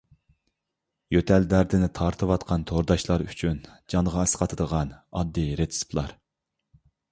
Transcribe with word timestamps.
يۆتەل 1.15 1.45
دەردىنى 1.51 1.89
تارتىۋاتقان 1.99 2.65
تورداشلار 2.73 3.25
ئۈچۈن 3.27 3.61
جانغا 3.95 4.25
ئەسقاتىدىغان 4.25 4.97
ئاددىي 4.99 5.55
رېتسېپلار. 5.63 6.19